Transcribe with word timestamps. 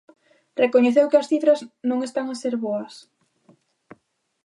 Recoñeceu 0.63 1.05
que 1.09 1.19
as 1.21 1.29
cifras 1.31 1.59
"non 1.89 1.99
están 2.07 2.25
a 2.29 2.35
ser 2.41 2.55
boas". 2.65 2.93